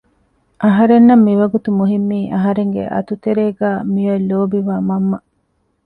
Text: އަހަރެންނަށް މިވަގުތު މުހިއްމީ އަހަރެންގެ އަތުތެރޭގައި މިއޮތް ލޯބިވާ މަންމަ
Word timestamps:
އަހަރެންނަށް 0.63 1.23
މިވަގުތު 1.27 1.69
މުހިއްމީ 1.79 2.19
އަހަރެންގެ 2.33 2.83
އަތުތެރޭގައި 2.93 3.79
މިއޮތް 3.93 4.27
ލޯބިވާ 4.29 4.75
މަންމަ 4.87 5.17